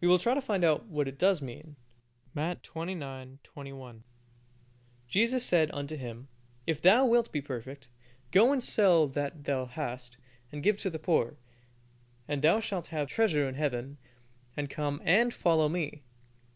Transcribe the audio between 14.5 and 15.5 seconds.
and come and